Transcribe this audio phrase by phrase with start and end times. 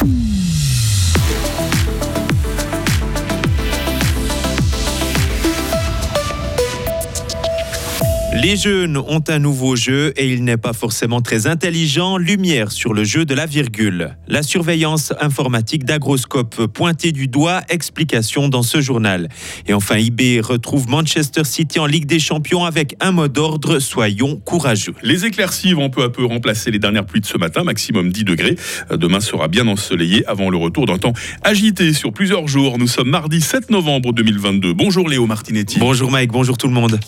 [0.00, 0.47] Hum.
[8.40, 12.18] Les jeunes ont un nouveau jeu et il n'est pas forcément très intelligent.
[12.18, 14.16] Lumière sur le jeu de la virgule.
[14.28, 19.28] La surveillance informatique d'Agroscope pointée du doigt, explication dans ce journal.
[19.66, 24.36] Et enfin, IB retrouve Manchester City en Ligue des Champions avec un mot d'ordre soyons
[24.36, 24.94] courageux.
[25.02, 28.22] Les éclaircies vont peu à peu remplacer les dernières pluies de ce matin, maximum 10
[28.22, 28.54] degrés.
[28.92, 32.78] Demain sera bien ensoleillé avant le retour d'un temps agité sur plusieurs jours.
[32.78, 34.74] Nous sommes mardi 7 novembre 2022.
[34.74, 35.80] Bonjour Léo Martinetti.
[35.80, 37.00] Bonjour Mike, bonjour tout le monde.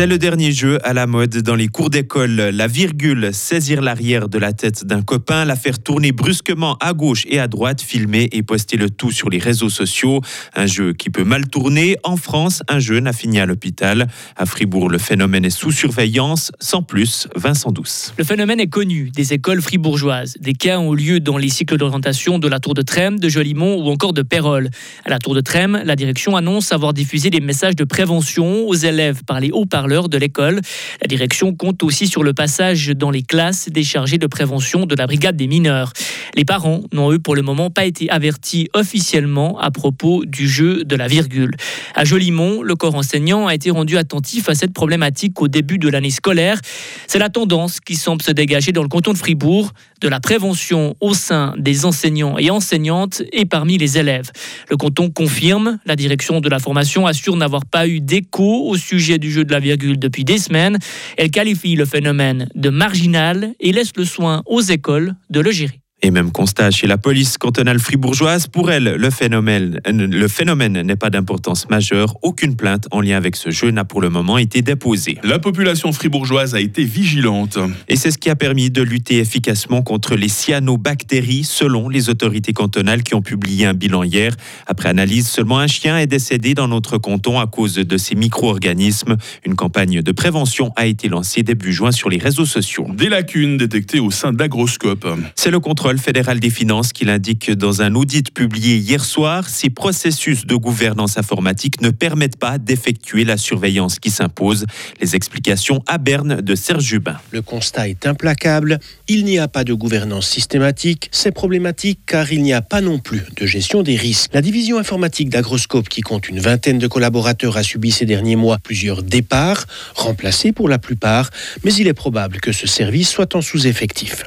[0.00, 2.34] C'est le dernier jeu à la mode dans les cours d'école.
[2.34, 7.26] La virgule, saisir l'arrière de la tête d'un copain, la faire tourner brusquement à gauche
[7.28, 10.22] et à droite, filmer et poster le tout sur les réseaux sociaux.
[10.56, 11.98] Un jeu qui peut mal tourner.
[12.02, 14.06] En France, un jeune a fini à l'hôpital.
[14.38, 16.50] À Fribourg, le phénomène est sous surveillance.
[16.60, 18.14] Sans plus, Vincent Douce.
[18.16, 20.38] Le phénomène est connu des écoles fribourgeoises.
[20.40, 23.76] Des cas ont lieu dans les cycles d'orientation de la Tour de Trême, de Jolimont
[23.76, 24.70] ou encore de Pérol.
[25.04, 28.74] À la Tour de Trême, la direction annonce avoir diffusé des messages de prévention aux
[28.74, 30.60] élèves par les hauts parleurs de l'école.
[31.02, 34.94] La direction compte aussi sur le passage dans les classes des chargés de prévention de
[34.94, 35.92] la brigade des mineurs.
[36.36, 40.84] Les parents n'ont eux pour le moment pas été avertis officiellement à propos du jeu
[40.84, 41.56] de la virgule.
[41.96, 45.88] À Jolimont, le corps enseignant a été rendu attentif à cette problématique au début de
[45.88, 46.60] l'année scolaire.
[47.08, 50.94] C'est la tendance qui semble se dégager dans le canton de Fribourg de la prévention
[51.00, 54.30] au sein des enseignants et enseignantes et parmi les élèves.
[54.70, 59.18] Le canton confirme, la direction de la formation assure n'avoir pas eu d'écho au sujet
[59.18, 60.78] du jeu de la virgule depuis des semaines.
[61.16, 65.79] Elle qualifie le phénomène de marginal et laisse le soin aux écoles de le gérer.
[66.02, 68.46] Et même constat chez la police cantonale fribourgeoise.
[68.46, 72.16] Pour elle, le phénomène, le phénomène n'est pas d'importance majeure.
[72.22, 75.18] Aucune plainte en lien avec ce jeu n'a pour le moment été déposée.
[75.22, 77.58] La population fribourgeoise a été vigilante.
[77.88, 82.54] Et c'est ce qui a permis de lutter efficacement contre les cyanobactéries, selon les autorités
[82.54, 84.34] cantonales qui ont publié un bilan hier.
[84.66, 89.18] Après analyse, seulement un chien est décédé dans notre canton à cause de ces micro-organismes.
[89.44, 92.86] Une campagne de prévention a été lancée début juin sur les réseaux sociaux.
[92.94, 95.06] Des lacunes détectées au sein d'Agroscope.
[95.34, 99.48] C'est le contrôle fédéral des finances qui l'indique dans un audit publié hier soir.
[99.48, 104.66] Ces processus de gouvernance informatique ne permettent pas d'effectuer la surveillance qui s'impose.
[105.00, 107.16] Les explications à Berne de Serge Jubin.
[107.30, 108.78] Le constat est implacable.
[109.08, 111.08] Il n'y a pas de gouvernance systématique.
[111.12, 114.30] C'est problématique car il n'y a pas non plus de gestion des risques.
[114.32, 118.58] La division informatique d'Agroscope, qui compte une vingtaine de collaborateurs, a subi ces derniers mois
[118.58, 121.30] plusieurs départs, remplacés pour la plupart,
[121.64, 124.24] mais il est probable que ce service soit en sous-effectif.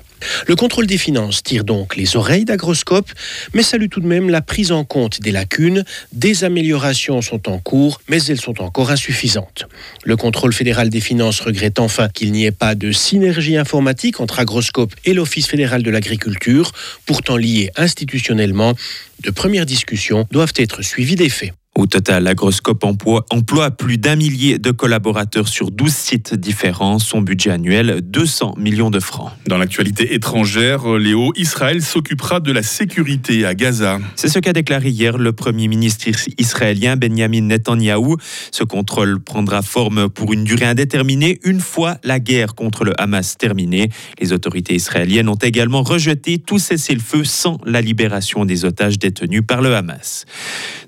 [0.47, 3.09] Le contrôle des finances tire donc les oreilles d'Agroscope,
[3.53, 5.84] mais salue tout de même la prise en compte des lacunes.
[6.11, 9.66] Des améliorations sont en cours, mais elles sont encore insuffisantes.
[10.03, 14.39] Le contrôle fédéral des finances regrette enfin qu'il n'y ait pas de synergie informatique entre
[14.39, 16.72] Agroscope et l'Office fédéral de l'agriculture,
[17.06, 18.73] pourtant liés institutionnellement.
[19.22, 21.53] De premières discussions doivent être suivies des faits.
[21.75, 27.00] Au total, Agroscope emploie, emploie plus d'un millier de collaborateurs sur 12 sites différents.
[27.00, 29.31] Son budget annuel, 200 millions de francs.
[29.47, 34.00] Dans l'actualité étrangère, Léo, Israël s'occupera de la sécurité à Gaza.
[34.16, 36.06] C'est ce qu'a déclaré hier le Premier ministre
[36.38, 38.17] israélien Benjamin Netanyahou.
[38.51, 43.35] Ce contrôle prendra forme pour une durée indéterminée une fois la guerre contre le Hamas
[43.39, 43.89] terminée.
[44.19, 49.63] Les autorités israéliennes ont également rejeté tout cessez-le-feu sans la libération des otages détenus par
[49.63, 50.25] le Hamas.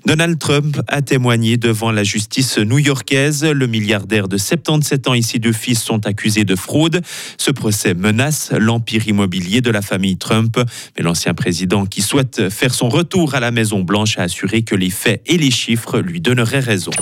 [0.06, 3.44] Donald Trump a témoigné devant la justice new-yorkaise.
[3.44, 7.00] Le milliardaire de 77 ans et ses deux fils sont accusés de fraude.
[7.38, 10.58] Ce procès menace l'empire immobilier de la famille Trump.
[10.96, 14.90] Mais l'ancien président qui souhaite faire son retour à la Maison-Blanche a assuré que les
[14.90, 16.92] faits et les chiffres lui donneraient raison.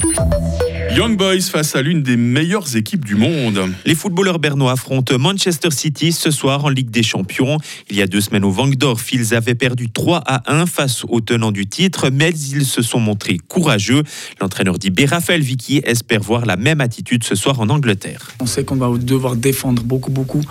[0.94, 3.58] Young Boys face à l'une des meilleures équipes du monde.
[3.84, 7.58] Les footballeurs bernois affrontent Manchester City ce soir en Ligue des Champions.
[7.90, 11.20] Il y a deux semaines au Vangdorf, ils avaient perdu 3 à 1 face aux
[11.20, 14.04] tenants du titre, mais ils se sont montrés courageux.
[14.40, 18.30] L'entraîneur dit Raphaël Vicky espère voir la même attitude ce soir en Angleterre.
[18.38, 20.42] On sait qu'on va devoir défendre beaucoup, beaucoup,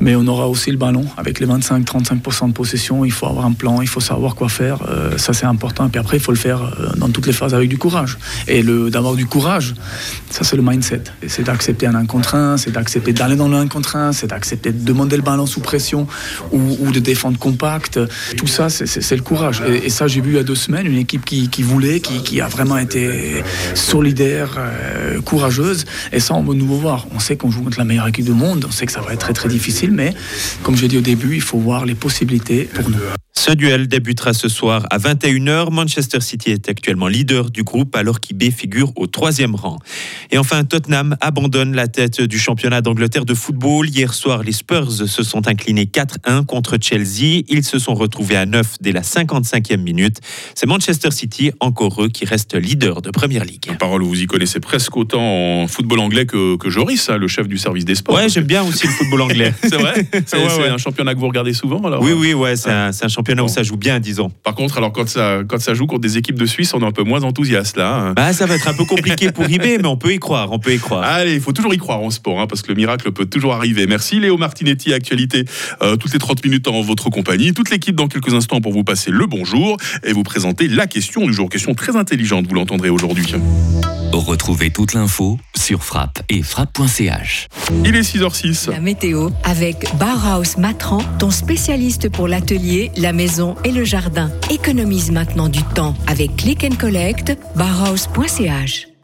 [0.00, 3.04] mais on aura aussi le ballon avec les 25-35% de possession.
[3.04, 4.78] Il faut avoir un plan, il faut savoir quoi faire.
[4.88, 5.86] Euh, ça, c'est important.
[5.86, 8.16] Et puis après, il faut le faire euh, dans toutes les phases avec du courage.
[8.48, 9.65] Et d'avoir du courage,
[10.30, 11.04] ça, c'est le mindset.
[11.26, 14.28] C'est d'accepter un 1 contre 1, c'est d'accepter d'aller dans le 1 contre 1, c'est
[14.28, 16.06] d'accepter de demander le ballon sous pression
[16.52, 17.98] ou, de défendre compact.
[18.36, 19.62] Tout ça, c'est le courage.
[19.84, 22.48] Et, ça, j'ai vu il y a deux semaines une équipe qui, voulait, qui, a
[22.48, 23.42] vraiment été
[23.74, 25.84] solidaire, euh, courageuse.
[26.12, 27.06] Et ça, on veut nouveau voir.
[27.14, 29.12] On sait qu'on joue contre la meilleure équipe du monde, on sait que ça va
[29.12, 30.14] être très très difficile, mais
[30.62, 32.96] comme j'ai dit au début, il faut voir les possibilités pour nous.
[33.38, 35.70] Ce duel débutera ce soir à 21h.
[35.70, 39.54] Manchester City est actuellement leader du groupe alors qu'IB figure au troisième.
[40.30, 43.88] Et enfin, Tottenham abandonne la tête du championnat d'Angleterre de football.
[43.88, 47.42] Hier soir, les Spurs se sont inclinés 4-1 contre Chelsea.
[47.48, 50.18] Ils se sont retrouvés à 9 dès la 55e minute.
[50.54, 53.76] C'est Manchester City, encore eux, qui reste leader de Première Ligue.
[53.78, 55.22] Parole, vous y connaissez presque autant
[55.62, 58.16] en football anglais que, que Joris, hein, le chef du service des sports.
[58.16, 59.52] Ouais, j'aime bien aussi le football anglais.
[59.62, 60.68] c'est vrai C'est Ouais, ouais.
[60.68, 63.48] un championnat que vous regardez souvent alors Oui, oui, ouais, c'est un, championnat Bon.
[63.48, 64.30] où ça joue bien, disons.
[64.42, 66.84] Par contre, alors quand ça, quand ça joue contre des équipes de Suisse, on est
[66.86, 67.94] un peu moins enthousiaste là.
[67.96, 68.12] hein.
[68.14, 70.58] Bah, ça va être un peu compliqué pour Ribé, mais on peut y croire, on
[70.58, 71.02] peut y croire.
[71.04, 73.54] Allez, il faut toujours y croire en sport, hein, parce que le miracle peut toujours
[73.54, 73.86] arriver.
[73.86, 75.44] Merci Léo Martinetti, actualité,
[75.82, 77.52] euh, toutes les 30 minutes en votre compagnie.
[77.52, 81.26] Toute l'équipe dans quelques instants pour vous passer le bonjour et vous présenter la question
[81.26, 81.48] du jour.
[81.48, 83.26] Question très intelligente, vous l'entendrez aujourd'hui.
[84.12, 87.48] Retrouvez toute l'info sur frappe et frappe.ch.
[87.84, 88.70] Il est 6h06.
[88.70, 94.30] La météo avec Bauhaus Matran, ton spécialiste pour l'atelier, la maison et le jardin.
[94.50, 98.95] Économise maintenant du temps avec Click and Collect, bauhaus.ch.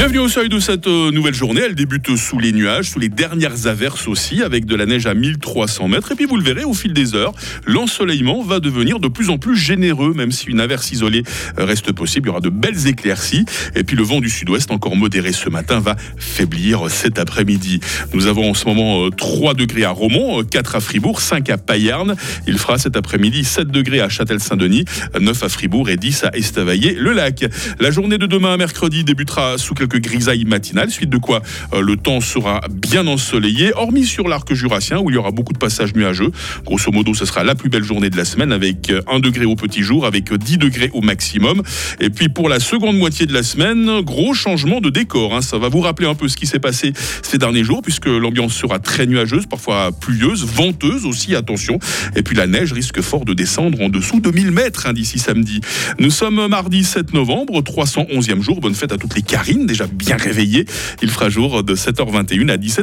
[0.00, 1.60] Bienvenue au seuil de cette euh, nouvelle journée.
[1.60, 5.12] Elle débute sous les nuages, sous les dernières averses aussi, avec de la neige à
[5.12, 6.12] 1300 mètres.
[6.12, 7.34] Et puis vous le verrez, au fil des heures,
[7.66, 11.22] l'ensoleillement va devenir de plus en plus généreux, même si une averse isolée
[11.58, 12.28] euh, reste possible.
[12.28, 13.44] Il y aura de belles éclaircies.
[13.74, 17.80] Et puis le vent du sud-ouest, encore modéré ce matin, va faiblir cet après-midi.
[18.14, 21.50] Nous avons en ce moment euh, 3 degrés à Romont, euh, 4 à Fribourg, 5
[21.50, 22.16] à Payarn.
[22.46, 24.86] Il fera cet après-midi 7 degrés à Châtel-Saint-Denis,
[25.20, 27.44] 9 à Fribourg et 10 à Estavayer-le-Lac.
[27.80, 31.42] La journée de demain, mercredi, débutera sous quelques grisailles matinales, suite de quoi
[31.72, 35.52] euh, le temps sera bien ensoleillé, hormis sur l'arc jurassien où il y aura beaucoup
[35.52, 36.30] de passages nuageux.
[36.64, 39.44] Grosso modo, ce sera la plus belle journée de la semaine avec euh, 1 degré
[39.44, 41.62] au petit jour, avec euh, 10 degrés au maximum.
[42.00, 45.34] Et puis pour la seconde moitié de la semaine, gros changement de décor.
[45.34, 45.42] hein.
[45.42, 46.92] Ça va vous rappeler un peu ce qui s'est passé
[47.22, 51.78] ces derniers jours, puisque l'ambiance sera très nuageuse, parfois pluvieuse, venteuse aussi, attention.
[52.16, 55.18] Et puis la neige risque fort de descendre en dessous de 1000 mètres hein, d'ici
[55.18, 55.60] samedi.
[55.98, 58.60] Nous sommes mardi 7 novembre, 311e jour.
[58.60, 60.66] Bonne fête à toutes les Karines, déjà bien réveillées.
[61.02, 62.78] Il fera jour de 7h21 à 17h.